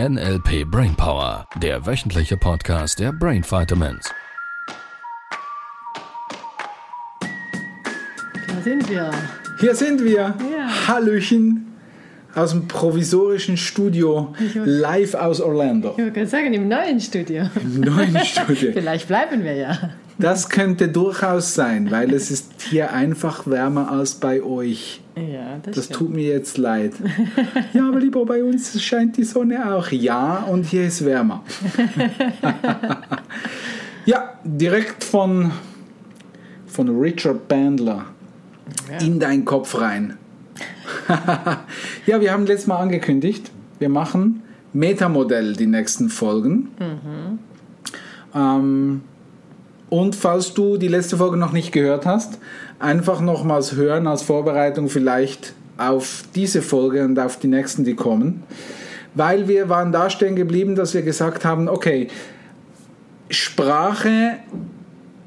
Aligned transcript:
NLP 0.00 0.64
Brainpower, 0.68 1.46
der 1.62 1.86
wöchentliche 1.86 2.36
Podcast 2.36 2.98
der 2.98 3.12
Brain 3.12 3.44
Vitamins. 3.44 4.12
Da 7.20 8.62
sind 8.64 8.90
wir. 8.90 9.12
Hier 9.60 9.76
sind 9.76 10.04
wir. 10.04 10.34
Ja. 10.52 10.88
Hallöchen 10.88 11.76
aus 12.34 12.50
dem 12.50 12.66
provisorischen 12.66 13.56
Studio, 13.56 14.34
live 14.64 15.14
aus 15.14 15.40
Orlando. 15.40 15.92
Ich 15.92 15.98
wollte 15.98 16.10
gerade 16.10 16.26
sagen, 16.26 16.52
im 16.54 16.66
neuen 16.66 16.98
Studio. 16.98 17.48
Im 17.54 17.82
neuen 17.82 18.18
Studio. 18.24 18.72
Vielleicht 18.72 19.06
bleiben 19.06 19.44
wir 19.44 19.54
ja. 19.54 19.90
Das 20.18 20.48
könnte 20.48 20.88
durchaus 20.88 21.54
sein, 21.54 21.90
weil 21.90 22.12
es 22.14 22.30
ist 22.30 22.62
hier 22.62 22.92
einfach 22.92 23.46
wärmer 23.46 23.90
als 23.90 24.14
bei 24.14 24.42
euch. 24.42 25.00
Ja, 25.16 25.58
das, 25.62 25.74
Das 25.74 25.88
tut 25.88 26.10
mir 26.10 26.28
jetzt 26.28 26.58
leid. 26.58 26.92
Ja, 27.72 27.88
aber 27.88 28.00
lieber 28.00 28.24
bei 28.24 28.42
uns 28.42 28.80
scheint 28.82 29.16
die 29.16 29.24
Sonne 29.24 29.74
auch. 29.74 29.90
Ja, 29.90 30.44
und 30.44 30.64
hier 30.64 30.86
ist 30.86 31.04
wärmer. 31.04 31.42
Ja, 34.06 34.34
direkt 34.44 35.02
von, 35.02 35.50
von 36.66 37.00
Richard 37.00 37.48
Bandler 37.48 38.04
in 39.00 39.18
deinen 39.18 39.46
Kopf 39.46 39.80
rein. 39.80 40.18
ja, 42.06 42.20
wir 42.20 42.32
haben 42.32 42.44
letztes 42.44 42.66
Mal 42.66 42.78
angekündigt, 42.78 43.50
wir 43.78 43.88
machen 43.88 44.42
Metamodell 44.74 45.54
die 45.54 45.66
nächsten 45.66 46.10
Folgen. 46.10 46.68
Ähm, 48.34 49.00
und 49.94 50.16
falls 50.16 50.54
du 50.54 50.76
die 50.76 50.88
letzte 50.88 51.18
Folge 51.18 51.36
noch 51.36 51.52
nicht 51.52 51.70
gehört 51.70 52.04
hast, 52.04 52.38
einfach 52.80 53.20
nochmals 53.20 53.76
hören 53.76 54.08
als 54.08 54.22
Vorbereitung 54.22 54.88
vielleicht 54.88 55.54
auf 55.76 56.24
diese 56.34 56.62
Folge 56.62 57.04
und 57.04 57.16
auf 57.20 57.38
die 57.38 57.46
nächsten, 57.46 57.84
die 57.84 57.94
kommen. 57.94 58.42
Weil 59.14 59.46
wir 59.46 59.68
waren 59.68 59.92
da 59.92 60.10
stehen 60.10 60.34
geblieben, 60.34 60.74
dass 60.74 60.94
wir 60.94 61.02
gesagt 61.02 61.44
haben, 61.44 61.68
okay, 61.68 62.08
Sprache 63.30 64.38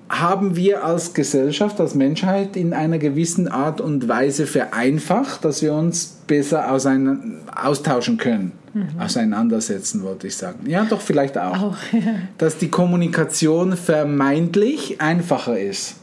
haben 0.10 0.56
wir 0.56 0.86
als 0.86 1.14
Gesellschaft, 1.14 1.80
als 1.82 1.96
Menschheit 1.96 2.56
in 2.56 2.74
einer 2.74 2.98
gewissen 2.98 3.48
Art 3.48 3.82
und 3.82 4.08
Weise 4.08 4.48
vereinfacht, 4.48 5.44
dass 5.44 5.62
wir 5.62 5.74
uns 5.74 6.18
besser 6.28 6.72
austauschen 6.72 8.18
können. 8.18 8.54
Auseinandersetzen, 9.00 10.04
wollte 10.04 10.28
ich 10.28 10.36
sagen. 10.36 10.70
Ja, 10.70 10.86
doch, 10.86 11.02
vielleicht 11.02 11.38
auch. 11.38 11.62
Auch, 11.62 11.78
ja. 11.92 12.16
Dass 12.38 12.58
die 12.58 12.70
Kommunikation 12.70 13.76
vermeintlich 13.76 15.02
einfacher 15.02 15.60
ist. 15.60 15.96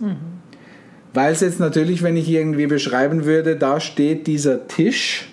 Weil 1.13 1.33
es 1.33 1.41
jetzt 1.41 1.61
natürlich, 1.61 2.03
wenn 2.03 2.17
ich 2.17 2.29
irgendwie 2.29 2.67
beschreiben 2.67 3.25
würde, 3.25 3.55
da 3.55 3.79
steht 3.79 4.27
dieser 4.27 4.67
Tisch 4.67 5.29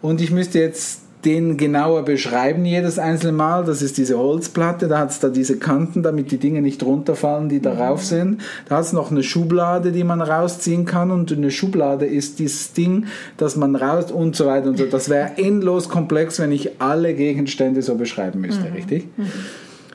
und 0.00 0.20
ich 0.20 0.32
müsste 0.32 0.58
jetzt 0.58 1.01
den 1.24 1.56
genauer 1.56 2.04
beschreiben 2.04 2.64
jedes 2.64 2.98
einzelne 2.98 3.32
Mal. 3.32 3.64
Das 3.64 3.80
ist 3.80 3.96
diese 3.96 4.18
Holzplatte, 4.18 4.88
da 4.88 4.98
hat 4.98 5.10
es 5.10 5.20
da 5.20 5.28
diese 5.28 5.58
Kanten, 5.58 6.02
damit 6.02 6.30
die 6.32 6.38
Dinge 6.38 6.62
nicht 6.62 6.82
runterfallen, 6.82 7.48
die 7.48 7.60
darauf 7.60 8.04
sind. 8.04 8.40
Da 8.68 8.76
hat 8.76 8.84
es 8.84 8.92
noch 8.92 9.10
eine 9.10 9.22
Schublade, 9.22 9.92
die 9.92 10.04
man 10.04 10.20
rausziehen 10.20 10.84
kann 10.84 11.10
und 11.10 11.32
eine 11.32 11.50
Schublade 11.50 12.06
ist 12.06 12.38
dieses 12.38 12.72
Ding, 12.72 13.06
das 13.36 13.56
man 13.56 13.76
raus 13.76 14.10
und 14.10 14.34
so 14.34 14.46
weiter 14.46 14.68
und 14.68 14.78
so. 14.78 14.86
Das 14.86 15.08
wäre 15.08 15.32
endlos 15.36 15.88
komplex, 15.88 16.40
wenn 16.40 16.50
ich 16.50 16.80
alle 16.80 17.14
Gegenstände 17.14 17.82
so 17.82 17.94
beschreiben 17.94 18.40
müsste, 18.40 18.72
richtig? 18.72 19.06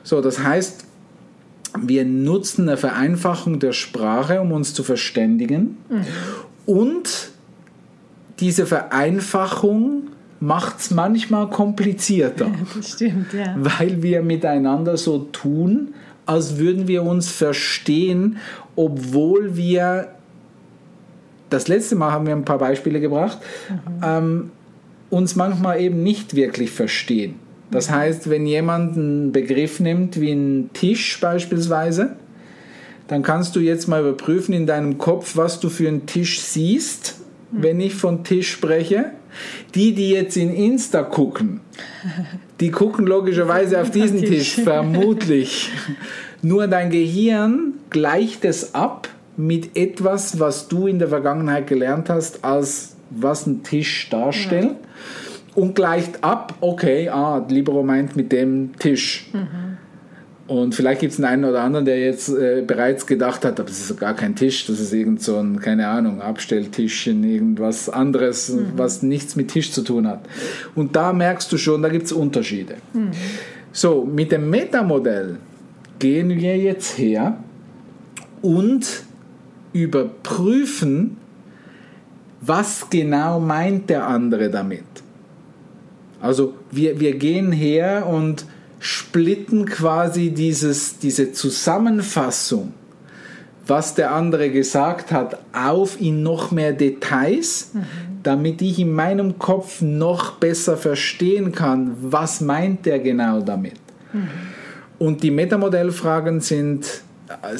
So, 0.02 0.22
das 0.22 0.42
heißt, 0.42 0.84
wir 1.82 2.04
nutzen 2.06 2.68
eine 2.68 2.78
Vereinfachung 2.78 3.58
der 3.58 3.72
Sprache, 3.72 4.40
um 4.40 4.52
uns 4.52 4.72
zu 4.72 4.82
verständigen. 4.82 5.76
Und 6.64 7.30
diese 8.40 8.66
Vereinfachung 8.66 10.08
macht 10.40 10.80
es 10.80 10.90
manchmal 10.90 11.48
komplizierter, 11.48 12.50
Das 12.76 12.92
stimmt, 12.92 13.32
ja. 13.32 13.54
weil 13.56 14.02
wir 14.02 14.22
miteinander 14.22 14.96
so 14.96 15.18
tun, 15.18 15.94
als 16.26 16.58
würden 16.58 16.86
wir 16.88 17.02
uns 17.02 17.30
verstehen, 17.30 18.36
obwohl 18.76 19.56
wir, 19.56 20.08
das 21.50 21.68
letzte 21.68 21.96
Mal 21.96 22.12
haben 22.12 22.26
wir 22.26 22.34
ein 22.34 22.44
paar 22.44 22.58
Beispiele 22.58 23.00
gebracht, 23.00 23.38
ähm, 24.02 24.50
uns 25.10 25.36
manchmal 25.36 25.80
eben 25.80 26.02
nicht 26.02 26.34
wirklich 26.34 26.70
verstehen. 26.70 27.36
Das 27.70 27.90
heißt, 27.90 28.30
wenn 28.30 28.46
jemand 28.46 28.96
einen 28.96 29.32
Begriff 29.32 29.80
nimmt, 29.80 30.20
wie 30.20 30.32
einen 30.32 30.72
Tisch 30.72 31.18
beispielsweise, 31.20 32.16
dann 33.08 33.22
kannst 33.22 33.56
du 33.56 33.60
jetzt 33.60 33.88
mal 33.88 34.00
überprüfen 34.00 34.54
in 34.54 34.66
deinem 34.66 34.98
Kopf, 34.98 35.36
was 35.36 35.60
du 35.60 35.70
für 35.70 35.88
einen 35.88 36.06
Tisch 36.06 36.40
siehst, 36.40 37.20
wenn 37.50 37.80
ich 37.80 37.94
von 37.94 38.24
Tisch 38.24 38.52
spreche. 38.52 39.12
Die, 39.74 39.94
die 39.94 40.10
jetzt 40.10 40.36
in 40.36 40.54
Insta 40.54 41.02
gucken, 41.02 41.60
die 42.60 42.70
gucken 42.70 43.06
logischerweise 43.06 43.80
auf 43.80 43.90
diesen 43.90 44.20
Tisch. 44.20 44.54
Vermutlich. 44.56 45.70
Nur 46.42 46.66
dein 46.66 46.90
Gehirn 46.90 47.74
gleicht 47.90 48.44
es 48.44 48.74
ab 48.74 49.08
mit 49.36 49.76
etwas, 49.76 50.40
was 50.40 50.68
du 50.68 50.86
in 50.86 50.98
der 50.98 51.08
Vergangenheit 51.08 51.66
gelernt 51.66 52.08
hast, 52.08 52.44
als 52.44 52.96
was 53.10 53.46
ein 53.46 53.62
Tisch 53.62 54.08
darstellt. 54.10 54.76
Und 55.54 55.74
gleicht 55.74 56.22
ab, 56.22 56.54
okay, 56.60 57.08
ah, 57.08 57.44
Libero 57.48 57.82
meint 57.82 58.16
mit 58.16 58.32
dem 58.32 58.76
Tisch. 58.78 59.28
Und 60.48 60.74
vielleicht 60.74 61.02
gibt 61.02 61.12
es 61.12 61.22
einen 61.22 61.44
oder 61.44 61.60
anderen, 61.60 61.84
der 61.84 62.00
jetzt 62.00 62.30
äh, 62.30 62.64
bereits 62.66 63.06
gedacht 63.06 63.44
hat, 63.44 63.60
aber 63.60 63.68
es 63.68 63.90
ist 63.90 64.00
gar 64.00 64.14
kein 64.14 64.34
Tisch, 64.34 64.66
das 64.66 64.80
ist 64.80 64.94
irgend 64.94 65.22
so 65.22 65.36
ein, 65.36 65.60
keine 65.60 65.88
Ahnung, 65.88 66.22
Abstelltischchen, 66.22 67.22
irgendwas 67.22 67.90
anderes, 67.90 68.56
was 68.74 69.02
nichts 69.02 69.36
mit 69.36 69.48
Tisch 69.48 69.72
zu 69.72 69.82
tun 69.82 70.08
hat. 70.08 70.20
Und 70.74 70.96
da 70.96 71.12
merkst 71.12 71.52
du 71.52 71.58
schon, 71.58 71.82
da 71.82 71.90
gibt 71.90 72.06
es 72.06 72.12
Unterschiede. 72.12 72.76
So, 73.72 74.06
mit 74.10 74.32
dem 74.32 74.48
Metamodell 74.48 75.36
gehen 75.98 76.30
wir 76.30 76.56
jetzt 76.56 76.96
her 76.96 77.36
und 78.40 79.02
überprüfen, 79.74 81.18
was 82.40 82.88
genau 82.88 83.38
meint 83.38 83.90
der 83.90 84.06
andere 84.06 84.48
damit. 84.48 84.84
Also 86.22 86.54
wir, 86.70 86.98
wir 87.00 87.16
gehen 87.16 87.52
her 87.52 88.06
und 88.06 88.46
splitten 88.78 89.66
quasi 89.66 90.30
dieses, 90.30 90.98
diese 90.98 91.32
Zusammenfassung, 91.32 92.72
was 93.66 93.94
der 93.94 94.12
andere 94.12 94.50
gesagt 94.50 95.12
hat, 95.12 95.38
auf 95.52 96.00
in 96.00 96.22
noch 96.22 96.50
mehr 96.50 96.72
Details, 96.72 97.72
damit 98.22 98.62
ich 98.62 98.78
in 98.78 98.92
meinem 98.92 99.38
Kopf 99.38 99.80
noch 99.80 100.32
besser 100.32 100.76
verstehen 100.76 101.52
kann, 101.52 101.96
was 102.00 102.40
meint 102.40 102.86
der 102.86 102.98
genau 102.98 103.40
damit. 103.40 103.74
Und 104.98 105.22
die 105.22 105.30
Metamodellfragen 105.30 106.40
sind, 106.40 107.02
äh, 107.28 107.54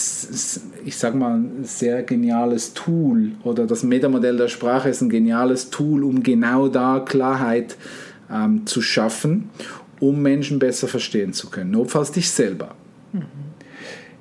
ich 0.84 0.96
sag 0.96 1.14
mal, 1.14 1.34
ein 1.34 1.64
sehr 1.64 2.02
geniales 2.02 2.74
Tool 2.74 3.32
oder 3.44 3.66
das 3.66 3.82
Metamodell 3.82 4.36
der 4.36 4.48
Sprache 4.48 4.88
ist 4.88 5.02
ein 5.02 5.10
geniales 5.10 5.70
Tool, 5.70 6.04
um 6.04 6.22
genau 6.22 6.68
da 6.68 7.00
Klarheit 7.00 7.76
ähm, 8.30 8.66
zu 8.66 8.82
schaffen, 8.82 9.50
um 10.00 10.20
Menschen 10.22 10.58
besser 10.58 10.88
verstehen 10.88 11.32
zu 11.32 11.50
können, 11.50 11.70
notfalls 11.70 12.12
dich 12.12 12.30
selber. 12.30 12.74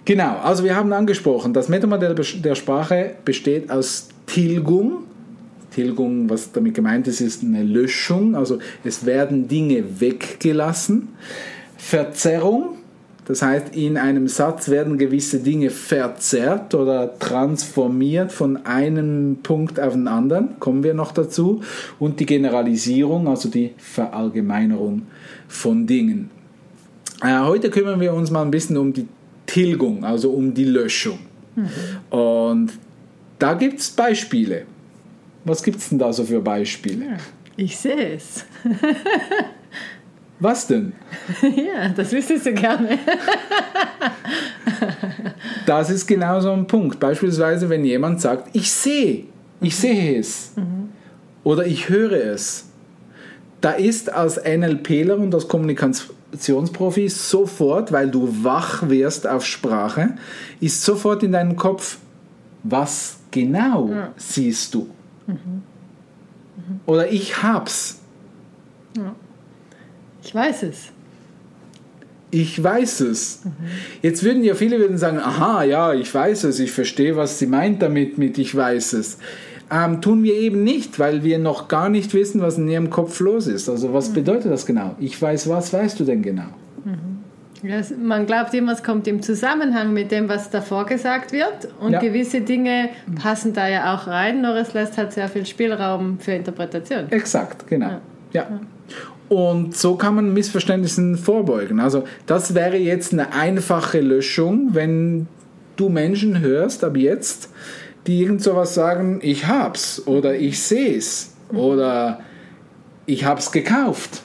Genau, 0.05 0.37
also 0.37 0.63
wir 0.63 0.75
haben 0.75 0.93
angesprochen, 0.93 1.53
das 1.53 1.67
Metamodell 1.67 2.15
der 2.15 2.55
Sprache 2.55 3.15
besteht 3.25 3.69
aus 3.69 4.07
Tilgung. 4.25 5.03
Tilgung, 5.71 6.29
was 6.29 6.51
damit 6.51 6.73
gemeint 6.73 7.07
ist, 7.07 7.19
ist 7.21 7.43
eine 7.43 7.61
Löschung, 7.61 8.35
also 8.35 8.59
es 8.83 9.05
werden 9.05 9.47
Dinge 9.47 9.99
weggelassen. 9.99 11.09
Verzerrung, 11.77 12.77
das 13.27 13.41
heißt, 13.41 13.75
in 13.75 13.97
einem 13.97 14.29
Satz 14.29 14.69
werden 14.69 14.97
gewisse 14.97 15.39
Dinge 15.39 15.69
verzerrt 15.69 16.73
oder 16.73 17.19
transformiert 17.19 18.31
von 18.31 18.65
einem 18.65 19.39
Punkt 19.43 19.81
auf 19.81 19.93
den 19.93 20.07
anderen, 20.07 20.57
kommen 20.59 20.81
wir 20.81 20.93
noch 20.93 21.11
dazu. 21.11 21.61
Und 21.99 22.21
die 22.21 22.25
Generalisierung, 22.25 23.27
also 23.27 23.49
die 23.49 23.73
Verallgemeinerung 23.77 25.03
von 25.49 25.85
Dingen. 25.85 26.29
Äh, 27.21 27.39
heute 27.39 27.69
kümmern 27.69 27.99
wir 27.99 28.13
uns 28.13 28.31
mal 28.31 28.43
ein 28.43 28.51
bisschen 28.51 28.77
um 28.77 28.93
die 28.93 29.07
Tilgung, 29.45 30.05
also 30.05 30.31
um 30.31 30.53
die 30.53 30.65
Löschung. 30.65 31.19
Und 32.09 32.71
da 33.39 33.53
gibt 33.55 33.79
es 33.79 33.89
Beispiele. 33.89 34.63
Was 35.43 35.63
gibt 35.63 35.79
es 35.79 35.89
denn 35.89 35.99
da 35.99 36.13
so 36.13 36.23
für 36.23 36.39
Beispiele? 36.39 37.17
Ich 37.55 37.77
sehe 37.77 38.13
es. 38.13 38.45
Was 40.39 40.67
denn? 40.67 40.93
ja, 41.41 41.89
das 41.89 42.11
wüsstest 42.11 42.45
du 42.45 42.53
gerne. 42.53 42.99
Das 45.65 45.89
ist 45.89 46.07
genau 46.07 46.39
so 46.39 46.51
ein 46.51 46.65
Punkt. 46.65 46.99
Beispielsweise, 46.99 47.69
wenn 47.69 47.83
jemand 47.83 48.21
sagt, 48.21 48.55
ich 48.55 48.71
sehe, 48.71 49.25
ich 49.59 49.75
sehe 49.75 50.17
es 50.17 50.53
oder 51.43 51.65
ich 51.65 51.89
höre 51.89 52.13
es. 52.13 52.69
Da 53.59 53.71
ist 53.71 54.13
als 54.13 54.37
NLPler 54.37 55.17
und 55.17 55.33
als 55.35 55.47
Kommunikationsprofi 55.47 57.09
sofort, 57.09 57.91
weil 57.91 58.09
du 58.09 58.29
wach 58.43 58.87
wirst 58.87 59.27
auf 59.27 59.45
Sprache, 59.45 60.15
ist 60.61 60.83
sofort 60.83 61.23
in 61.23 61.33
deinem 61.33 61.57
Kopf, 61.57 61.97
was 62.63 63.17
genau 63.31 63.89
siehst 64.15 64.73
du? 64.73 64.89
Oder 66.85 67.11
ich 67.11 67.43
hab's. 67.43 67.99
Ich 70.27 70.35
weiß 70.35 70.63
es. 70.63 70.89
Ich 72.31 72.61
weiß 72.61 72.99
es. 73.01 73.43
Jetzt 74.01 74.21
würden 74.23 74.43
ja 74.43 74.53
viele 74.55 74.77
würden 74.79 74.97
sagen, 74.97 75.19
aha, 75.19 75.63
ja, 75.63 75.93
ich 75.93 76.13
weiß 76.13 76.43
es, 76.43 76.59
ich 76.59 76.71
verstehe, 76.73 77.15
was 77.15 77.39
sie 77.39 77.47
meint 77.47 77.81
damit 77.81 78.17
mit 78.17 78.37
ich 78.37 78.53
weiß 78.53 78.93
es. 78.93 79.17
Ähm, 79.71 80.01
tun 80.01 80.23
wir 80.23 80.33
eben 80.33 80.63
nicht, 80.63 80.99
weil 80.99 81.23
wir 81.23 81.39
noch 81.39 81.69
gar 81.69 81.87
nicht 81.87 82.13
wissen, 82.13 82.41
was 82.41 82.57
in 82.57 82.67
ihrem 82.67 82.89
Kopf 82.89 83.19
los 83.21 83.47
ist. 83.47 83.69
Also 83.69 83.93
was 83.93 84.09
bedeutet 84.11 84.51
das 84.51 84.65
genau? 84.65 84.95
Ich 84.99 85.21
weiß, 85.21 85.47
was 85.49 85.71
weißt 85.71 85.97
du 85.99 86.03
denn 86.03 86.21
genau? 86.21 86.47
Ja, 87.63 87.77
es- 87.79 87.91
man 87.97 88.25
glaubt 88.25 88.53
immer, 88.53 88.73
es 88.73 88.83
kommt 88.83 89.07
im 89.07 89.21
Zusammenhang 89.21 89.91
mit 89.93 90.11
dem, 90.11 90.29
was 90.29 90.49
davor 90.49 90.85
gesagt 90.85 91.31
wird. 91.31 91.69
Und 91.79 91.93
Ja. 91.93 91.99
gewisse 91.99 92.41
Dinge 92.41 92.89
passen 93.21 93.53
da 93.53 93.67
ja 93.67 93.95
auch 93.95 94.05
rein, 94.07 94.41
nur 94.41 94.55
es 94.57 94.73
lässt 94.73 94.97
halt 94.97 95.11
sehr 95.13 95.27
viel 95.29 95.45
Spielraum 95.45 96.19
für 96.19 96.33
Interpretation. 96.33 97.09
Exakt, 97.09 97.65
genau. 97.67 97.99
Ja. 98.33 98.59
Und 99.29 99.75
so 99.75 99.95
kann 99.95 100.15
man 100.15 100.33
Missverständnissen 100.33 101.17
vorbeugen. 101.17 101.79
Also 101.79 102.03
das 102.25 102.55
wäre 102.55 102.77
jetzt 102.77 103.11
eine 103.13 103.33
einfache 103.33 103.99
Löschung, 103.99 104.69
wenn 104.73 105.27
du 105.75 105.89
Menschen 105.89 106.39
hörst 106.39 106.83
ab 106.83 106.95
jetzt, 106.95 107.49
die 108.07 108.21
irgend 108.21 108.41
sowas 108.41 108.73
sagen, 108.73 109.19
ich 109.21 109.47
hab's 109.47 110.01
oder 110.07 110.35
ich 110.35 110.61
seh's 110.61 111.33
oder 111.49 112.21
ich 113.05 113.25
hab's 113.25 113.51
gekauft. 113.51 114.23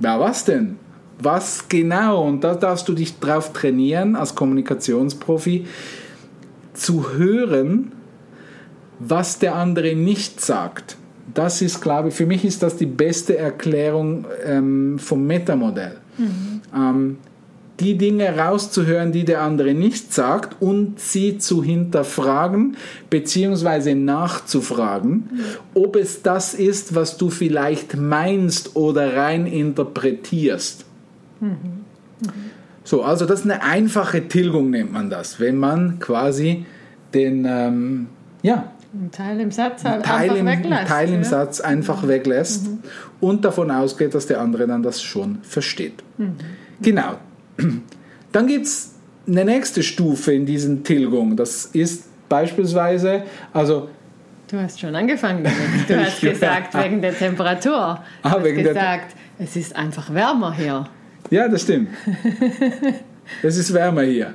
Ja, 0.00 0.18
was 0.20 0.44
denn? 0.44 0.78
Was 1.18 1.68
genau? 1.68 2.26
Und 2.26 2.42
da 2.42 2.54
darfst 2.54 2.88
du 2.88 2.92
dich 2.92 3.18
drauf 3.20 3.52
trainieren 3.52 4.16
als 4.16 4.34
Kommunikationsprofi 4.34 5.66
zu 6.74 7.12
hören, 7.12 7.92
was 8.98 9.38
der 9.38 9.54
andere 9.54 9.94
nicht 9.94 10.40
sagt. 10.40 10.96
Das 11.34 11.62
ist, 11.62 11.80
glaube 11.80 12.08
ich, 12.08 12.14
für 12.14 12.26
mich 12.26 12.44
ist 12.44 12.62
das 12.62 12.76
die 12.76 12.86
beste 12.86 13.36
Erklärung 13.36 14.26
ähm, 14.44 14.98
vom 14.98 15.26
Metamodell. 15.26 15.96
Ähm, 16.74 17.18
die 17.80 17.98
Dinge 17.98 18.38
rauszuhören, 18.38 19.12
die 19.12 19.24
der 19.24 19.42
andere 19.42 19.74
nicht 19.74 20.12
sagt 20.14 20.62
und 20.62 20.98
sie 20.98 21.38
zu 21.38 21.62
hinterfragen 21.62 22.76
bzw. 23.10 23.94
nachzufragen, 23.94 25.28
ob 25.74 25.96
es 25.96 26.22
das 26.22 26.54
ist, 26.54 26.94
was 26.94 27.18
du 27.18 27.28
vielleicht 27.28 27.96
meinst 27.96 28.76
oder 28.76 29.16
rein 29.16 29.46
interpretierst. 29.46 30.86
So, 32.82 33.02
also 33.02 33.26
das 33.26 33.40
ist 33.40 33.50
eine 33.50 33.62
einfache 33.62 34.26
Tilgung, 34.28 34.70
nennt 34.70 34.92
man 34.92 35.10
das, 35.10 35.38
wenn 35.40 35.58
man 35.58 35.98
quasi 35.98 36.64
den, 37.12 37.44
ähm, 37.48 38.06
ja, 38.42 38.72
Ein 38.94 39.10
Teil 39.10 39.40
im 39.40 39.50
Satz 39.50 39.84
halt 39.84 40.04
Teil 40.04 40.30
einfach 40.30 40.36
im, 40.36 40.46
weglässt. 40.46 40.88
Teil 40.88 41.08
im 41.08 41.22
ja. 41.22 41.24
Satz 41.24 41.60
einfach 41.60 42.06
weglässt 42.08 42.66
und 43.20 43.44
davon 43.44 43.70
ausgeht, 43.70 44.14
dass 44.14 44.26
der 44.26 44.40
andere 44.40 44.66
dann 44.66 44.82
das 44.82 45.02
schon 45.02 45.38
versteht. 45.42 46.02
Genau. 46.80 47.16
Dann 48.32 48.46
gibt 48.46 48.66
es 48.66 48.92
eine 49.26 49.44
nächste 49.44 49.82
Stufe 49.82 50.32
in 50.32 50.44
diesen 50.46 50.84
Tilgung. 50.84 51.36
Das 51.36 51.66
ist 51.66 52.04
beispielsweise, 52.28 53.22
also 53.52 53.88
Du 54.48 54.58
hast 54.60 54.78
schon 54.78 54.94
angefangen 54.94 55.42
damit. 55.42 55.58
Du 55.88 55.98
hast 56.04 56.20
gesagt, 56.20 56.74
wegen 56.74 57.00
der 57.02 57.16
Temperatur. 57.16 58.00
Du 58.22 58.28
Ah, 58.28 58.32
hast 58.32 58.44
gesagt, 58.44 59.16
es 59.38 59.56
ist 59.56 59.74
einfach 59.74 60.12
wärmer 60.14 60.52
hier. 60.54 60.86
ja, 61.30 61.48
das 61.48 61.62
stimmt. 61.62 61.88
Es 63.42 63.56
ist 63.56 63.74
wärmer 63.74 64.02
hier. 64.02 64.34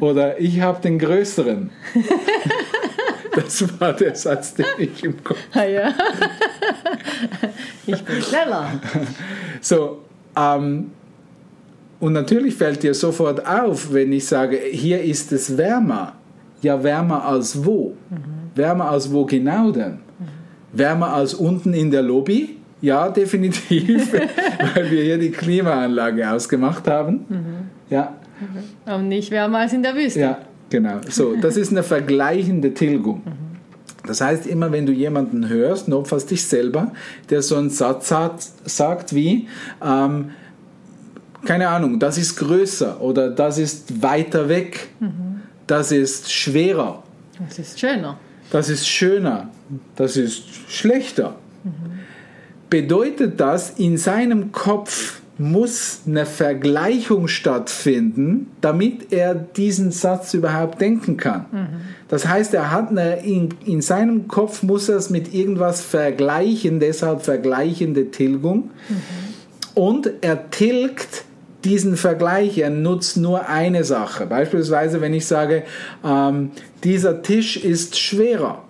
Oder 0.00 0.38
ich 0.38 0.60
habe 0.60 0.80
den 0.82 0.98
größeren. 0.98 1.70
Das 3.34 3.80
war 3.80 3.92
der 3.94 4.14
Satz, 4.14 4.54
den 4.54 4.66
ich 4.78 5.02
im 5.04 5.22
Kopf 5.24 5.38
Ah, 5.54 5.64
ja. 5.64 5.92
Ich 7.86 8.02
bin 8.04 8.22
schneller. 8.22 8.72
So, 9.60 10.00
ähm, 10.36 10.90
und 12.00 12.12
natürlich 12.12 12.54
fällt 12.54 12.82
dir 12.82 12.94
sofort 12.94 13.46
auf, 13.46 13.92
wenn 13.92 14.12
ich 14.12 14.26
sage, 14.26 14.58
hier 14.70 15.02
ist 15.02 15.32
es 15.32 15.56
wärmer. 15.56 16.14
Ja, 16.62 16.82
wärmer 16.82 17.24
als 17.24 17.64
wo? 17.64 17.96
Wärmer 18.54 18.90
als 18.90 19.12
wo 19.12 19.24
genau 19.24 19.70
denn? 19.72 19.98
Wärmer 20.72 21.12
als 21.14 21.34
unten 21.34 21.74
in 21.74 21.90
der 21.90 22.02
Lobby? 22.02 22.56
Ja, 22.80 23.08
definitiv, 23.20 24.12
weil 24.74 24.90
wir 24.90 25.02
hier 25.02 25.18
die 25.18 25.30
Klimaanlage 25.30 26.30
ausgemacht 26.30 26.88
haben. 26.88 27.70
Ja, 27.88 28.14
Und 28.86 29.08
nicht 29.08 29.30
wärmer 29.30 29.58
als 29.60 29.72
in 29.72 29.82
der 29.82 29.94
Wüste. 29.94 30.20
ja, 30.20 30.38
genau. 30.72 31.00
So, 31.08 31.36
das 31.36 31.56
ist 31.56 31.70
eine 31.70 31.82
vergleichende 31.82 32.74
Tilgung. 32.74 33.22
Das 34.04 34.20
heißt, 34.20 34.46
immer 34.48 34.72
wenn 34.72 34.84
du 34.86 34.92
jemanden 34.92 35.48
hörst, 35.48 35.86
notfalls 35.86 36.26
dich 36.26 36.44
selber, 36.44 36.92
der 37.30 37.40
so 37.42 37.54
einen 37.56 37.70
Satz 37.70 38.10
hat, 38.10 38.44
sagt 38.64 39.14
wie, 39.14 39.46
ähm, 39.80 40.30
keine 41.44 41.68
Ahnung, 41.68 42.00
das 42.00 42.18
ist 42.18 42.36
größer 42.36 43.00
oder 43.00 43.30
das 43.30 43.58
ist 43.58 44.02
weiter 44.02 44.48
weg, 44.48 44.88
das 45.68 45.92
ist 45.92 46.32
schwerer, 46.32 47.02
Das 47.48 47.58
ist 47.60 47.78
schöner. 47.78 48.18
das 48.50 48.68
ist 48.68 48.88
schöner, 48.88 49.48
das 49.94 50.16
ist 50.16 50.42
schlechter. 50.68 51.36
Bedeutet 52.70 53.38
das, 53.38 53.70
in 53.78 53.98
seinem 53.98 54.50
Kopf 54.50 55.21
muss 55.42 56.02
eine 56.06 56.24
Vergleichung 56.24 57.26
stattfinden, 57.26 58.46
damit 58.60 59.12
er 59.12 59.34
diesen 59.34 59.90
Satz 59.90 60.34
überhaupt 60.34 60.80
denken 60.80 61.16
kann. 61.16 61.46
Das 62.08 62.28
heißt, 62.28 62.54
er 62.54 62.70
hat 62.70 62.90
eine, 62.90 63.24
in, 63.24 63.48
in 63.64 63.80
seinem 63.80 64.28
Kopf 64.28 64.62
muss 64.62 64.88
er 64.88 64.96
es 64.96 65.10
mit 65.10 65.34
irgendwas 65.34 65.80
vergleichen, 65.80 66.78
deshalb 66.78 67.22
vergleichende 67.22 68.10
Tilgung. 68.10 68.70
Und 69.74 70.10
er 70.20 70.50
tilgt 70.50 71.24
diesen 71.64 71.96
Vergleich, 71.96 72.58
er 72.58 72.70
nutzt 72.70 73.16
nur 73.16 73.48
eine 73.48 73.84
Sache. 73.84 74.26
Beispielsweise, 74.26 75.00
wenn 75.00 75.14
ich 75.14 75.26
sage, 75.26 75.64
ähm, 76.04 76.50
dieser 76.84 77.22
Tisch 77.22 77.56
ist 77.56 77.98
schwerer, 77.98 78.62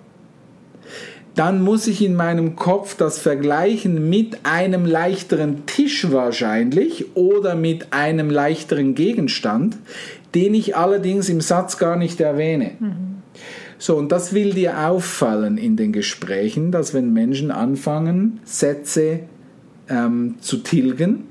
dann 1.34 1.62
muss 1.62 1.86
ich 1.86 2.02
in 2.02 2.14
meinem 2.14 2.56
Kopf 2.56 2.96
das 2.96 3.18
vergleichen 3.18 4.10
mit 4.10 4.40
einem 4.44 4.84
leichteren 4.84 5.64
Tisch 5.66 6.10
wahrscheinlich 6.10 7.16
oder 7.16 7.54
mit 7.54 7.92
einem 7.92 8.28
leichteren 8.28 8.94
Gegenstand, 8.94 9.76
den 10.34 10.54
ich 10.54 10.76
allerdings 10.76 11.28
im 11.28 11.40
Satz 11.40 11.78
gar 11.78 11.96
nicht 11.96 12.20
erwähne. 12.20 12.72
So, 13.78 13.96
und 13.96 14.12
das 14.12 14.32
will 14.32 14.52
dir 14.52 14.86
auffallen 14.86 15.58
in 15.58 15.76
den 15.76 15.92
Gesprächen, 15.92 16.70
dass 16.70 16.94
wenn 16.94 17.12
Menschen 17.12 17.50
anfangen, 17.50 18.40
Sätze 18.44 19.20
ähm, 19.88 20.36
zu 20.40 20.58
tilgen, 20.58 21.24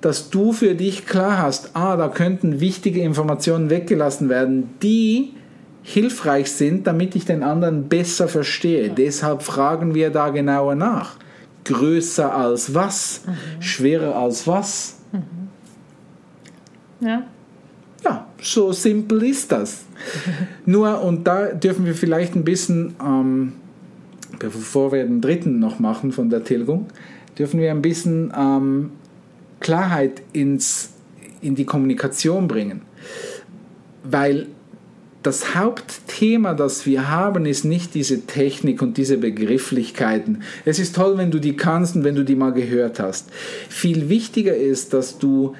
dass 0.00 0.30
du 0.30 0.52
für 0.52 0.74
dich 0.74 1.06
klar 1.06 1.38
hast, 1.38 1.76
ah, 1.76 1.96
da 1.96 2.08
könnten 2.08 2.60
wichtige 2.60 3.00
Informationen 3.00 3.70
weggelassen 3.70 4.28
werden, 4.28 4.70
die 4.82 5.34
hilfreich 5.82 6.52
sind, 6.52 6.86
damit 6.86 7.16
ich 7.16 7.24
den 7.24 7.42
anderen 7.42 7.88
besser 7.88 8.28
verstehe. 8.28 8.90
Deshalb 8.90 9.42
fragen 9.42 9.94
wir 9.94 10.10
da 10.10 10.30
genauer 10.30 10.74
nach. 10.74 11.16
Größer 11.64 12.34
als 12.34 12.74
was? 12.74 13.22
Schwerer 13.60 14.16
als 14.16 14.46
was? 14.46 14.96
Ja. 17.00 17.24
Ja, 18.04 18.26
so 18.40 18.72
simpel 18.72 19.22
ist 19.24 19.52
das. 19.52 19.84
Nur, 20.66 21.02
und 21.02 21.26
da 21.26 21.48
dürfen 21.48 21.84
wir 21.84 21.94
vielleicht 21.94 22.34
ein 22.34 22.44
bisschen, 22.44 22.94
ähm, 23.04 23.52
bevor 24.38 24.92
wir 24.92 25.04
den 25.04 25.20
dritten 25.20 25.58
noch 25.58 25.78
machen 25.78 26.12
von 26.12 26.30
der 26.30 26.44
Tilgung, 26.44 26.86
dürfen 27.38 27.60
wir 27.60 27.70
ein 27.70 27.82
bisschen 27.82 28.32
ähm, 28.36 28.92
Klarheit 29.60 30.22
ins, 30.32 30.90
in 31.42 31.54
die 31.54 31.66
Kommunikation 31.66 32.48
bringen. 32.48 32.82
Weil 34.02 34.46
das 35.22 35.54
Hauptthema, 35.54 36.54
das 36.54 36.86
wir 36.86 37.10
haben, 37.10 37.44
ist 37.44 37.64
nicht 37.64 37.94
diese 37.94 38.26
Technik 38.26 38.80
und 38.80 38.96
diese 38.96 39.18
Begrifflichkeiten. 39.18 40.42
Es 40.64 40.78
ist 40.78 40.96
toll, 40.96 41.18
wenn 41.18 41.30
du 41.30 41.38
die 41.38 41.56
kannst 41.56 41.94
und 41.96 42.04
wenn 42.04 42.14
du 42.14 42.24
die 42.24 42.36
mal 42.36 42.52
gehört 42.52 43.00
hast. 43.00 43.28
Viel 43.68 44.08
wichtiger 44.08 44.56
ist, 44.56 44.94
dass 44.94 45.18
du 45.18 45.54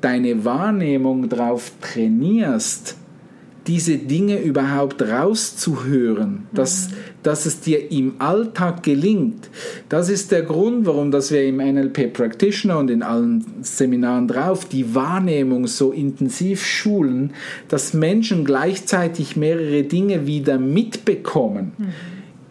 deine 0.00 0.44
Wahrnehmung 0.44 1.28
darauf 1.28 1.72
trainierst, 1.80 2.96
diese 3.66 3.96
Dinge 3.96 4.40
überhaupt 4.40 5.00
rauszuhören, 5.00 6.46
dass, 6.52 6.90
dass 7.22 7.46
es 7.46 7.60
dir 7.60 7.90
im 7.90 8.14
Alltag 8.18 8.82
gelingt. 8.82 9.48
Das 9.88 10.10
ist 10.10 10.32
der 10.32 10.42
Grund, 10.42 10.86
warum 10.86 11.10
dass 11.10 11.30
wir 11.30 11.44
im 11.44 11.56
NLP 11.56 12.12
Practitioner 12.12 12.78
und 12.78 12.90
in 12.90 13.02
allen 13.02 13.44
Seminaren 13.62 14.28
drauf 14.28 14.66
die 14.66 14.94
Wahrnehmung 14.94 15.66
so 15.66 15.92
intensiv 15.92 16.64
schulen, 16.64 17.32
dass 17.68 17.94
Menschen 17.94 18.44
gleichzeitig 18.44 19.36
mehrere 19.36 19.82
Dinge 19.84 20.26
wieder 20.26 20.58
mitbekommen. 20.58 21.72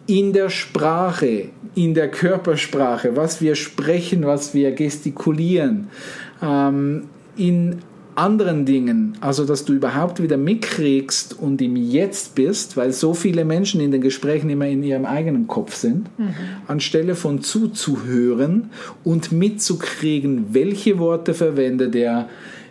In 0.06 0.32
der 0.32 0.50
Sprache, 0.50 1.46
in 1.74 1.94
der 1.94 2.10
Körpersprache, 2.10 3.16
was 3.16 3.40
wir 3.40 3.54
sprechen, 3.54 4.26
was 4.26 4.52
wir 4.52 4.72
gestikulieren, 4.72 5.88
ähm, 6.42 7.04
in 7.36 7.78
anderen 8.16 8.64
Dingen, 8.64 9.16
also 9.20 9.44
dass 9.44 9.64
du 9.64 9.72
überhaupt 9.72 10.22
wieder 10.22 10.36
mitkriegst 10.36 11.38
und 11.38 11.60
im 11.60 11.76
Jetzt 11.76 12.34
bist, 12.34 12.76
weil 12.76 12.92
so 12.92 13.14
viele 13.14 13.44
Menschen 13.44 13.80
in 13.80 13.90
den 13.90 14.00
Gesprächen 14.00 14.50
immer 14.50 14.66
in 14.66 14.82
ihrem 14.82 15.04
eigenen 15.04 15.46
Kopf 15.46 15.74
sind, 15.74 16.08
anstelle 16.66 17.14
von 17.14 17.42
zuzuhören 17.42 18.70
und 19.02 19.32
mitzukriegen, 19.32 20.46
welche 20.52 20.98
Worte 20.98 21.34
verwendet 21.34 21.94
er, 21.94 22.28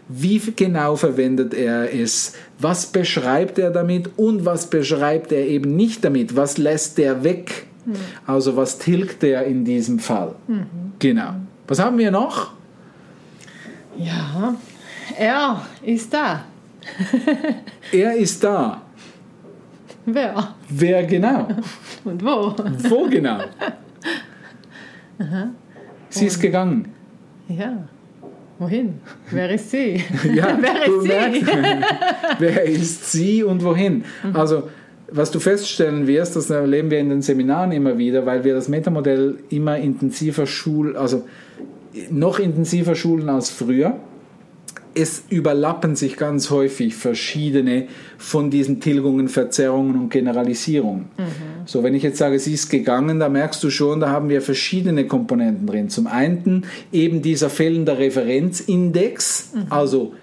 wie 0.09 0.39
genau 0.55 0.95
verwendet 0.95 1.53
er 1.53 1.93
es, 1.93 2.33
was 2.59 2.88
beschreibt 2.88 3.57
er 3.57 3.71
damit 3.71 4.12
und 4.17 4.45
was 4.45 4.69
beschreibt 4.69 5.31
er 5.31 5.47
eben 5.47 5.75
nicht 5.75 6.03
damit, 6.03 6.35
was 6.35 6.57
lässt 6.57 7.00
er 7.00 7.23
weg, 7.23 7.67
also 8.25 8.55
was 8.55 8.79
tilgt 8.79 9.23
er 9.23 9.45
in 9.45 9.65
diesem 9.65 10.00
Fall. 10.00 10.35
Genau. 11.00 11.35
Was 11.67 11.79
haben 11.79 11.97
wir 11.97 12.12
noch? 12.12 12.51
Ja, 13.97 14.55
er 15.17 15.65
ist 15.83 16.13
da. 16.13 16.45
Er 17.91 18.15
ist 18.15 18.43
da. 18.43 18.81
Wer? 20.05 20.55
Wer 20.67 21.03
genau? 21.05 21.48
Und 22.03 22.24
wo? 22.24 22.55
Wo 22.89 23.07
genau? 23.07 23.39
Sie 26.10 26.25
ist 26.25 26.39
gegangen. 26.39 26.91
Ja. 27.48 27.88
Wohin? 28.60 29.00
Wer 29.31 29.50
ist 29.51 29.72
sie? 29.72 30.03
Ja, 30.33 30.57
Wer 30.60 30.88
ist 30.88 31.03
sie? 31.03 31.45
wer 32.39 32.63
ist 32.63 33.12
sie 33.12 33.43
und 33.43 33.63
wohin? 33.63 34.03
Also, 34.33 34.69
was 35.12 35.31
du 35.31 35.39
feststellen 35.39 36.07
wirst, 36.07 36.36
das 36.36 36.50
erleben 36.50 36.89
wir 36.89 37.00
in 37.00 37.10
den 37.10 37.22
Seminaren 37.22 37.72
immer 37.72 37.98
wieder, 37.98 38.25
weil 38.25 38.43
wir 38.43 38.53
das 38.53 38.69
Metamodell 38.69 39.39
immer 39.50 39.77
intensiver 39.77 40.45
schulen, 40.45 40.95
also 40.95 41.27
noch 42.10 42.39
intensiver 42.39 42.95
schulen 42.95 43.29
als 43.29 43.50
früher. 43.50 43.98
Es 44.95 45.23
überlappen 45.29 45.95
sich 45.95 46.17
ganz 46.17 46.50
häufig 46.50 46.95
verschiedene 46.95 47.88
von 48.17 48.50
diesen 48.50 48.79
Tilgungen, 48.79 49.27
Verzerrungen 49.27 49.95
und 49.95 50.09
Generalisierungen. 50.09 51.05
So, 51.65 51.83
wenn 51.83 51.95
ich 51.95 52.03
jetzt 52.03 52.17
sage, 52.17 52.39
sie 52.39 52.53
ist 52.53 52.69
gegangen, 52.69 53.19
da 53.19 53.29
merkst 53.29 53.63
du 53.63 53.69
schon, 53.69 54.00
da 54.00 54.09
haben 54.09 54.29
wir 54.29 54.41
verschiedene 54.41 55.07
Komponenten 55.07 55.67
drin. 55.67 55.89
Zum 55.89 56.07
einen 56.07 56.65
eben 56.91 57.21
dieser 57.21 57.50
fehlende 57.50 57.97
Referenzindex, 57.97 59.53
also 59.69 60.13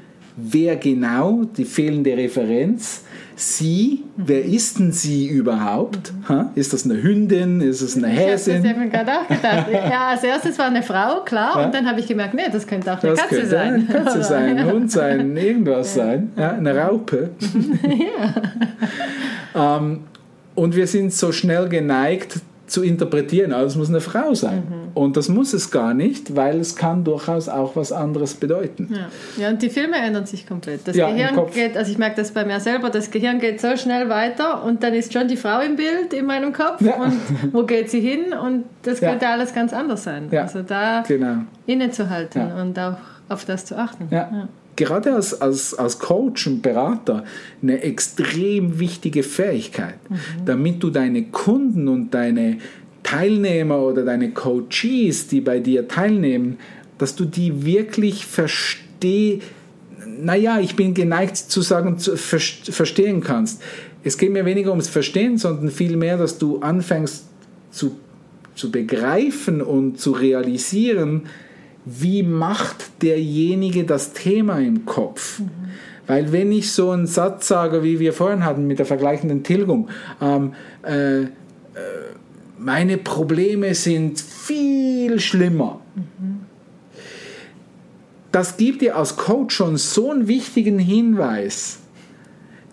wer 0.42 0.76
genau, 0.76 1.44
die 1.56 1.64
fehlende 1.64 2.16
Referenz. 2.16 3.02
Sie, 3.36 4.04
wer 4.18 4.44
ist 4.44 4.78
denn 4.78 4.92
sie 4.92 5.26
überhaupt? 5.26 6.12
Ha? 6.28 6.50
Ist 6.54 6.74
das 6.74 6.84
eine 6.84 7.02
Hündin? 7.02 7.62
Ist 7.62 7.80
es 7.80 7.96
eine 7.96 8.12
Ich 8.12 8.18
habe 8.20 8.30
Häsin? 8.32 8.64
eben 8.66 8.90
gerade 8.90 9.12
auch 9.12 9.26
gedacht. 9.26 9.66
Ja, 9.72 10.08
als 10.08 10.22
erstes 10.24 10.58
war 10.58 10.66
eine 10.66 10.82
Frau, 10.82 11.22
klar, 11.24 11.58
Ja. 11.58 11.64
und 11.64 11.74
dann 11.74 11.88
habe 11.88 12.00
ich 12.00 12.06
gemerkt, 12.06 12.34
nee, 12.34 12.42
das 12.52 12.66
könnte 12.66 12.92
auch 12.92 13.02
eine 13.02 13.12
Das 13.12 13.20
Katze 13.20 13.34
könnte 13.36 13.48
sein. 13.50 13.72
eine 13.72 13.84
Katze 14.04 14.22
sein, 14.24 14.56
ja. 14.58 14.62
ein 14.64 14.70
Hund 14.72 14.92
sein, 14.92 15.36
irgendwas 15.38 15.94
sein. 15.94 16.32
Ja, 16.36 16.50
eine 16.52 16.76
Raupe. 16.76 17.30
ähm, 19.54 20.00
und 20.54 20.76
wir 20.76 20.86
sind 20.86 21.12
so 21.14 21.32
schnell 21.32 21.68
geneigt 21.68 22.40
zu 22.70 22.82
interpretieren, 22.82 23.52
also 23.52 23.66
es 23.66 23.76
muss 23.76 23.88
eine 23.88 24.00
Frau 24.00 24.32
sein. 24.34 24.62
Mhm. 24.68 24.80
Und 24.94 25.16
das 25.16 25.28
muss 25.28 25.52
es 25.52 25.70
gar 25.70 25.92
nicht, 25.92 26.36
weil 26.36 26.60
es 26.60 26.76
kann 26.76 27.04
durchaus 27.04 27.48
auch 27.48 27.76
was 27.76 27.90
anderes 27.92 28.34
bedeuten. 28.34 28.88
Ja. 28.92 29.42
ja, 29.44 29.48
und 29.50 29.60
die 29.60 29.70
Filme 29.70 29.96
ändern 29.96 30.24
sich 30.26 30.46
komplett. 30.46 30.86
Das 30.86 30.96
Ja, 30.96 31.10
Gehirn 31.10 31.38
geht, 31.52 31.76
also 31.76 31.90
ich 31.90 31.98
merke 31.98 32.16
das 32.16 32.30
bei 32.32 32.44
mir 32.44 32.60
selber, 32.60 32.90
das 32.90 33.10
Gehirn 33.10 33.38
geht 33.40 33.60
so 33.60 33.76
schnell 33.76 34.08
weiter 34.08 34.62
und 34.64 34.82
dann 34.82 34.94
ist 34.94 35.12
schon 35.12 35.26
die 35.28 35.36
Frau 35.36 35.60
im 35.60 35.76
Bild 35.76 36.12
in 36.12 36.26
meinem 36.26 36.52
Kopf 36.52 36.80
Ja. 36.80 36.94
und 37.02 37.12
wo 37.52 37.64
geht 37.64 37.90
sie 37.90 38.00
hin 38.00 38.32
und 38.32 38.64
das 38.82 39.00
könnte 39.00 39.28
alles 39.28 39.52
ganz 39.52 39.72
anders 39.72 40.04
sein. 40.04 40.28
Also 40.32 40.62
da 40.62 41.02
Genau. 41.06 41.38
innezuhalten 41.66 42.52
und 42.52 42.78
auch 42.78 42.96
auf 43.28 43.44
das 43.44 43.64
zu 43.64 43.76
achten. 43.76 44.06
Ja. 44.10 44.48
Gerade 44.80 45.14
als, 45.14 45.38
als, 45.42 45.74
als 45.74 45.98
Coach 45.98 46.46
und 46.46 46.62
Berater 46.62 47.24
eine 47.62 47.82
extrem 47.82 48.78
wichtige 48.78 49.22
Fähigkeit, 49.22 49.98
damit 50.46 50.82
du 50.82 50.88
deine 50.88 51.24
Kunden 51.24 51.86
und 51.86 52.14
deine 52.14 52.56
Teilnehmer 53.02 53.78
oder 53.80 54.06
deine 54.06 54.30
Coaches, 54.30 55.26
die 55.28 55.42
bei 55.42 55.60
dir 55.60 55.86
teilnehmen, 55.86 56.56
dass 56.96 57.14
du 57.14 57.26
die 57.26 57.66
wirklich 57.66 58.24
verstehst. 58.24 59.42
Naja, 60.18 60.60
ich 60.60 60.76
bin 60.76 60.94
geneigt 60.94 61.36
zu 61.36 61.60
sagen, 61.60 61.98
zu 61.98 62.16
ver- 62.16 62.72
verstehen 62.72 63.20
kannst. 63.20 63.60
Es 64.02 64.16
geht 64.16 64.32
mir 64.32 64.46
weniger 64.46 64.70
ums 64.70 64.88
Verstehen, 64.88 65.36
sondern 65.36 65.70
vielmehr, 65.70 66.16
dass 66.16 66.38
du 66.38 66.60
anfängst 66.60 67.26
zu, 67.70 67.98
zu 68.54 68.70
begreifen 68.70 69.60
und 69.60 70.00
zu 70.00 70.12
realisieren, 70.12 71.24
wie 71.84 72.22
macht 72.22 73.02
derjenige 73.02 73.84
das 73.84 74.12
Thema 74.12 74.58
im 74.58 74.84
Kopf? 74.84 75.40
Weil 76.06 76.32
wenn 76.32 76.52
ich 76.52 76.72
so 76.72 76.90
einen 76.90 77.06
Satz 77.06 77.48
sage, 77.48 77.82
wie 77.82 78.00
wir 78.00 78.12
vorhin 78.12 78.44
hatten 78.44 78.66
mit 78.66 78.78
der 78.78 78.86
vergleichenden 78.86 79.42
Tilgung, 79.42 79.88
ähm, 80.20 80.54
äh, 80.82 81.22
äh, 81.22 81.28
meine 82.58 82.98
Probleme 82.98 83.74
sind 83.74 84.20
viel 84.20 85.18
schlimmer. 85.20 85.80
Das 88.32 88.56
gibt 88.56 88.82
dir 88.82 88.96
als 88.96 89.16
Coach 89.16 89.54
schon 89.56 89.76
so 89.76 90.10
einen 90.10 90.28
wichtigen 90.28 90.78
Hinweis, 90.78 91.78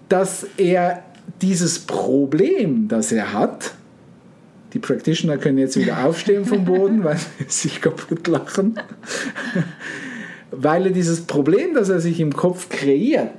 dass 0.09 0.45
er 0.57 1.03
dieses 1.41 1.79
Problem, 1.79 2.87
das 2.87 3.11
er 3.11 3.33
hat, 3.33 3.73
die 4.77 4.81
Practitioner 4.81 5.37
können 5.37 5.57
jetzt 5.57 5.75
wieder 5.75 6.05
aufstehen 6.05 6.45
vom 6.45 6.63
Boden, 6.63 7.03
weil 7.03 7.17
sie 7.17 7.25
sich 7.47 7.81
kaputt 7.81 8.27
lachen. 8.27 8.79
Weil 10.51 10.85
er 10.85 10.91
dieses 10.91 11.21
Problem, 11.21 11.73
das 11.73 11.89
er 11.89 11.99
sich 11.99 12.19
im 12.19 12.31
Kopf 12.31 12.69
kreiert, 12.69 13.33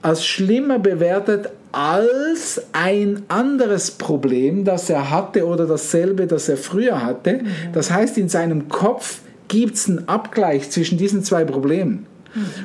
als 0.00 0.26
schlimmer 0.26 0.78
bewertet 0.78 1.50
als 1.70 2.62
ein 2.72 3.24
anderes 3.28 3.90
Problem, 3.90 4.64
das 4.64 4.88
er 4.88 5.10
hatte 5.10 5.46
oder 5.46 5.66
dasselbe, 5.66 6.26
das 6.26 6.48
er 6.48 6.56
früher 6.56 7.04
hatte. 7.04 7.40
Das 7.74 7.90
heißt, 7.90 8.16
in 8.16 8.30
seinem 8.30 8.68
Kopf 8.68 9.20
gibt 9.48 9.74
es 9.74 9.88
einen 9.88 10.08
Abgleich 10.08 10.70
zwischen 10.70 10.96
diesen 10.96 11.22
zwei 11.24 11.44
Problemen. 11.44 12.06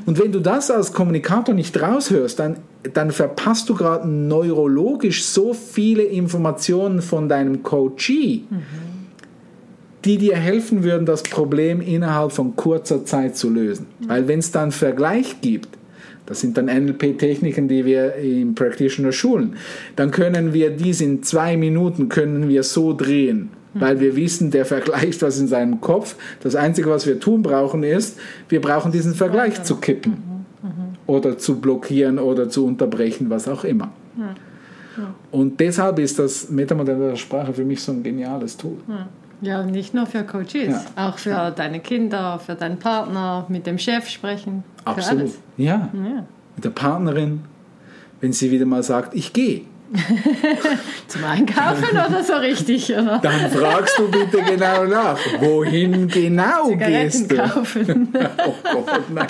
Und 0.05 0.19
wenn 0.19 0.31
du 0.31 0.39
das 0.39 0.69
als 0.71 0.93
Kommunikator 0.93 1.55
nicht 1.55 1.81
raushörst, 1.81 2.39
dann, 2.39 2.57
dann 2.93 3.11
verpasst 3.11 3.69
du 3.69 3.75
gerade 3.75 4.07
neurologisch 4.07 5.25
so 5.25 5.53
viele 5.53 6.03
Informationen 6.03 7.01
von 7.01 7.29
deinem 7.29 7.63
Coachee, 7.63 8.43
die 10.05 10.17
dir 10.17 10.35
helfen 10.35 10.83
würden, 10.83 11.05
das 11.05 11.23
Problem 11.23 11.81
innerhalb 11.81 12.31
von 12.31 12.55
kurzer 12.55 13.05
Zeit 13.05 13.37
zu 13.37 13.49
lösen. 13.49 13.87
Weil 14.07 14.27
wenn 14.27 14.39
es 14.39 14.51
dann 14.51 14.71
Vergleich 14.71 15.39
gibt, 15.41 15.69
das 16.25 16.39
sind 16.39 16.57
dann 16.57 16.65
NLP-Techniken, 16.65 17.67
die 17.67 17.85
wir 17.85 18.15
im 18.15 18.55
Practitioner 18.55 19.11
schulen, 19.11 19.55
dann 19.95 20.11
können 20.11 20.53
wir 20.53 20.69
dies 20.71 21.01
in 21.01 21.23
zwei 21.23 21.57
Minuten 21.57 22.09
können 22.09 22.47
wir 22.47 22.63
so 22.63 22.93
drehen, 22.93 23.49
weil 23.73 23.99
wir 23.99 24.15
wissen, 24.15 24.51
der 24.51 24.65
vergleicht 24.65 25.21
was 25.21 25.39
in 25.39 25.47
seinem 25.47 25.81
Kopf. 25.81 26.15
Das 26.41 26.55
Einzige, 26.55 26.89
was 26.89 27.05
wir 27.05 27.19
tun 27.19 27.41
brauchen, 27.41 27.83
ist, 27.83 28.19
wir 28.49 28.61
brauchen 28.61 28.91
diesen 28.91 29.13
Vergleich 29.15 29.63
zu 29.63 29.77
kippen 29.77 30.45
oder 31.07 31.37
zu 31.37 31.59
blockieren 31.59 32.19
oder 32.19 32.49
zu 32.49 32.65
unterbrechen, 32.65 33.29
was 33.29 33.47
auch 33.47 33.63
immer. 33.63 33.91
Und 35.31 35.59
deshalb 35.59 35.99
ist 35.99 36.19
das 36.19 36.49
Metamodell 36.49 36.99
der 36.99 37.15
Sprache 37.15 37.53
für 37.53 37.65
mich 37.65 37.81
so 37.81 37.91
ein 37.91 38.03
geniales 38.03 38.57
Tool. 38.57 38.77
Ja, 39.41 39.63
nicht 39.63 39.93
nur 39.93 40.05
für 40.05 40.23
Coaches, 40.23 40.85
auch 40.95 41.17
für 41.17 41.51
deine 41.51 41.79
Kinder, 41.79 42.39
für 42.39 42.55
deinen 42.55 42.77
Partner, 42.77 43.45
mit 43.49 43.65
dem 43.65 43.77
Chef 43.77 44.07
sprechen. 44.07 44.63
Absolut. 44.85 45.31
Ja. 45.57 45.89
Mit 46.55 46.63
der 46.63 46.69
Partnerin, 46.69 47.41
wenn 48.21 48.31
sie 48.31 48.51
wieder 48.51 48.65
mal 48.65 48.83
sagt, 48.83 49.15
ich 49.15 49.33
gehe, 49.33 49.63
Zum 51.07 51.23
Einkaufen 51.23 51.91
oder 51.91 52.23
so 52.23 52.33
richtig? 52.33 52.91
Oder? 52.91 53.19
dann 53.19 53.51
fragst 53.51 53.99
du 53.99 54.09
bitte 54.09 54.41
genau 54.41 54.85
nach, 54.85 55.17
wohin 55.39 56.07
genau 56.07 56.69
gehst 56.75 57.27
Zigaretten 57.27 57.27
du? 57.27 57.35
kaufen. 57.37 58.13
Oh 58.75 58.81
Gott, 58.85 59.09
nein. 59.13 59.27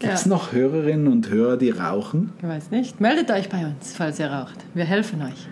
Gibt 0.00 0.12
es 0.14 0.24
Ja. 0.24 0.28
noch 0.30 0.52
Hörerinnen 0.52 1.06
und 1.08 1.28
Hörer, 1.28 1.56
die 1.56 1.70
rauchen? 1.70 2.32
Ich 2.42 2.48
weiß 2.48 2.70
nicht. 2.70 3.00
Meldet 3.00 3.30
euch 3.30 3.48
bei 3.48 3.58
uns, 3.66 3.94
falls 3.96 4.18
ihr 4.18 4.30
raucht. 4.30 4.56
Wir 4.74 4.84
helfen 4.84 5.22
euch. 5.22 5.46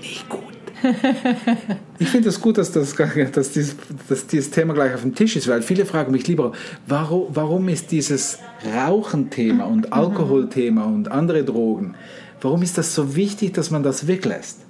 Nicht 0.00 0.28
gut. 0.28 0.42
Ich 1.98 2.08
finde 2.08 2.28
es 2.30 2.40
gut, 2.40 2.58
dass, 2.58 2.72
das, 2.72 2.94
dass, 3.32 3.52
dieses, 3.52 3.76
dass 4.08 4.26
dieses 4.26 4.50
Thema 4.50 4.74
gleich 4.74 4.94
auf 4.94 5.02
dem 5.02 5.14
Tisch 5.14 5.36
ist, 5.36 5.48
weil 5.48 5.62
viele 5.62 5.86
fragen 5.86 6.12
mich 6.12 6.26
lieber, 6.26 6.52
warum, 6.86 7.26
warum 7.32 7.68
ist 7.68 7.90
dieses 7.92 8.38
Rauchenthema 8.74 9.64
und 9.64 9.92
Alkoholthema 9.92 10.84
und 10.84 11.10
andere 11.10 11.44
Drogen, 11.44 11.94
warum 12.40 12.62
ist 12.62 12.78
das 12.78 12.94
so 12.94 13.14
wichtig, 13.14 13.54
dass 13.54 13.70
man 13.70 13.82
das 13.82 14.06
weglässt? 14.06 14.62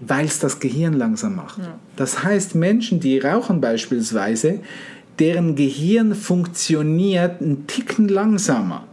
Weil 0.00 0.26
es 0.26 0.38
das 0.38 0.60
Gehirn 0.60 0.94
langsam 0.94 1.36
macht. 1.36 1.60
Das 1.96 2.22
heißt, 2.22 2.54
Menschen, 2.54 3.00
die 3.00 3.18
rauchen 3.18 3.60
beispielsweise, 3.60 4.60
deren 5.18 5.56
Gehirn 5.56 6.14
funktioniert 6.14 7.40
einen 7.40 7.66
Ticken 7.66 8.08
langsamer. 8.08 8.86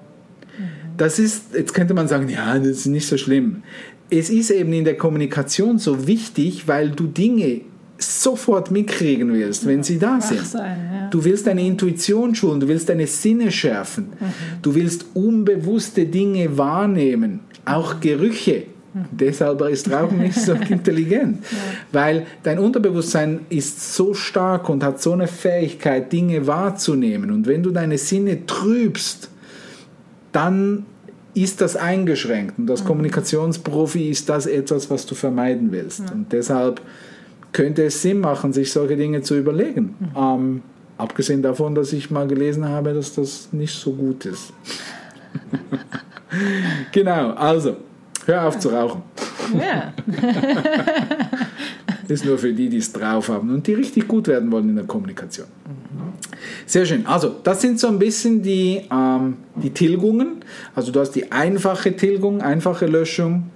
Das 0.98 1.18
ist, 1.18 1.56
jetzt 1.56 1.74
könnte 1.74 1.94
man 1.94 2.10
sagen, 2.10 2.28
ja, 2.28 2.58
das 2.58 2.68
ist 2.68 2.86
nicht 2.88 3.08
so 3.08 3.18
schlimm. 3.18 3.63
Es 4.10 4.30
ist 4.30 4.50
eben 4.51 4.74
in 4.74 4.86
der 4.86 4.98
Kommunikation 4.98 5.78
so 5.78 6.08
wichtig, 6.08 6.68
weil 6.68 6.89
du 6.89 7.06
Dinge 7.08 7.62
sofort 7.98 8.72
mitkriegen 8.72 9.34
willst, 9.34 9.66
wenn 9.66 9.84
sie 9.84 10.00
da 10.00 10.22
sind. 10.22 10.46
sein, 10.46 10.89
ja. 10.92 11.10
Du 11.10 11.24
willst 11.24 11.48
deine 11.48 11.66
Intuition 11.66 12.34
schulen, 12.34 12.60
du 12.60 12.68
willst 12.68 12.89
deine 12.89 13.08
Sinne 13.08 13.51
schärfen, 13.51 14.08
du 14.62 14.74
willst 14.74 15.06
unbewusste 15.13 16.06
Dinge 16.06 16.58
wahrnehmen, 16.58 17.42
auch 17.66 18.00
Gerüche. 18.00 18.63
Deshalb 19.12 19.62
ist 19.62 19.92
Rauchen 19.92 20.20
nicht 20.20 20.39
so 20.39 20.54
intelligent, 20.70 21.44
weil 21.92 22.25
dein 22.42 22.58
Unterbewusstsein 22.58 23.42
ist 23.50 23.94
so 23.94 24.13
stark 24.13 24.68
und 24.68 24.84
hat 24.84 25.01
so 25.01 25.12
eine 25.13 25.28
Fähigkeit, 25.28 26.12
Dinge 26.12 26.48
wahrzunehmen. 26.48 27.32
Und 27.32 27.46
wenn 27.46 27.62
du 27.62 27.70
deine 27.70 27.98
Sinne 27.98 28.46
trübst, 28.48 29.30
dann 30.32 30.86
ist 31.43 31.62
das 31.62 31.75
eingeschränkt. 31.75 32.58
Und 32.58 32.69
als 32.69 32.84
Kommunikationsprofi 32.84 34.10
ist 34.10 34.29
das 34.29 34.46
etwas, 34.46 34.89
was 34.89 35.05
du 35.05 35.15
vermeiden 35.15 35.72
willst. 35.72 36.01
Und 36.12 36.31
deshalb 36.31 36.81
könnte 37.51 37.84
es 37.84 38.01
Sinn 38.01 38.19
machen, 38.19 38.53
sich 38.53 38.72
solche 38.72 38.98
Dinge 38.98 39.22
zu 39.22 39.38
überlegen. 39.38 39.96
Ähm, 40.15 40.62
abgesehen 40.98 41.41
davon, 41.41 41.75
dass 41.75 41.93
ich 41.93 42.12
mal 42.12 42.27
gelesen 42.27 42.67
habe, 42.67 42.93
dass 42.93 43.15
das 43.15 43.50
nicht 43.51 43.74
so 43.74 43.93
gut 43.93 44.25
ist. 44.25 44.53
genau, 46.91 47.31
also, 47.31 47.77
hör 48.25 48.48
auf 48.48 48.60
zu 48.60 48.69
rauchen. 48.69 49.01
Ja. 49.58 49.93
Das 52.10 52.22
ist 52.22 52.25
nur 52.25 52.39
für 52.39 52.51
die, 52.51 52.69
die 52.69 52.77
es 52.77 52.91
drauf 52.91 53.29
haben 53.29 53.53
und 53.53 53.67
die 53.67 53.75
richtig 53.75 54.08
gut 54.08 54.27
werden 54.27 54.51
wollen 54.51 54.69
in 54.69 54.75
der 54.77 54.86
Kommunikation. 54.86 55.46
Sehr 56.65 56.86
schön. 56.86 57.05
Also, 57.05 57.36
das 57.43 57.62
sind 57.62 57.79
so 57.79 57.88
ein 57.88 58.00
bisschen 58.00 58.41
die, 58.41 58.81
ähm, 58.91 59.38
die 59.55 59.72
Tilgungen. 59.72 60.38
Also, 60.75 60.91
du 60.91 61.00
hast 61.00 61.12
die 61.12 61.31
einfache 61.31 61.96
Tilgung, 61.96 62.41
einfache 62.41 62.86
Löschung, 62.86 63.50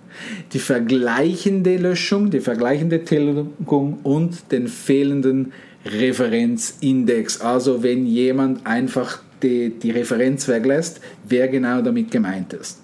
die 0.53 0.59
vergleichende 0.59 1.77
Löschung, 1.77 2.29
die 2.29 2.39
vergleichende 2.39 3.03
Tilgung 3.03 3.99
und 4.03 4.51
den 4.51 4.67
fehlenden 4.67 5.53
Referenzindex. 5.85 7.41
Also, 7.41 7.83
wenn 7.83 8.05
jemand 8.05 8.65
einfach 8.65 9.21
die, 9.41 9.69
die 9.71 9.91
Referenz 9.91 10.47
weglässt, 10.47 11.01
wer 11.27 11.47
genau 11.47 11.81
damit 11.81 12.11
gemeint 12.11 12.53
ist. 12.53 12.79